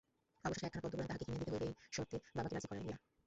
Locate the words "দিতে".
1.41-1.51